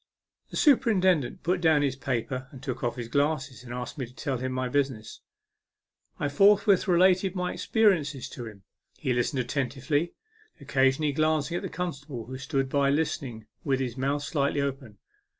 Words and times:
The 0.49 0.57
superintendent 0.57 1.43
put 1.43 1.61
down 1.61 1.83
his 1.83 1.95
paper 1.95 2.47
and 2.49 2.63
took 2.63 2.83
off 2.83 2.95
his 2.95 3.07
glasses, 3.07 3.63
and 3.63 3.71
asked 3.71 3.99
me 3.99 4.07
to 4.07 4.15
tell 4.15 4.39
him 4.39 4.51
my 4.51 4.67
business. 4.67 5.21
I 6.19 6.27
forthwith 6.27 6.87
related 6.87 7.35
my 7.35 7.53
experi 7.53 7.99
ences 7.99 8.27
to 8.31 8.47
him. 8.47 8.63
He 8.97 9.13
listened 9.13 9.41
attentively, 9.41 10.15
occa 10.59 10.87
sionally 10.87 11.13
glancing 11.13 11.55
at 11.57 11.61
the 11.61 11.69
constable, 11.69 12.25
who 12.25 12.39
stood 12.39 12.67
by 12.67 12.89
listening 12.89 13.45
with 13.63 13.79
his 13.79 13.95
mouth 13.95 14.23
slightly 14.23 14.59
open. 14.59 14.97